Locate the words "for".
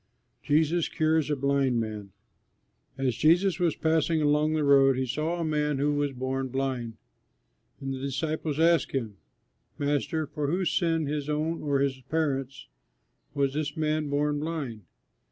10.25-10.49